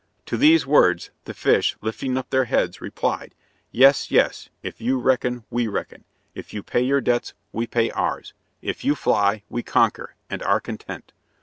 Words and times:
To 0.25 0.35
these 0.35 0.65
words 0.65 1.11
the 1.25 1.33
fish 1.35 1.77
lifting 1.79 2.17
up 2.17 2.31
their 2.31 2.45
heads 2.45 2.81
replied, 2.81 3.35
"Yes, 3.69 4.09
yes. 4.09 4.49
If 4.63 4.81
you 4.81 4.97
reckon, 4.97 5.43
we 5.51 5.67
reckon. 5.67 6.05
If 6.33 6.55
you 6.55 6.63
pay 6.63 6.81
your 6.81 7.01
debts, 7.01 7.35
we 7.51 7.67
pay 7.67 7.91
ours. 7.91 8.33
If 8.63 8.83
you 8.83 8.95
fly, 8.95 9.43
we 9.47 9.61
conquer, 9.61 10.15
and 10.27 10.41
are 10.41 10.59
content." 10.59 11.13